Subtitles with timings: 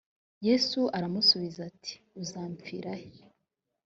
[0.47, 3.09] yesu aramusubiza ati uzampfira he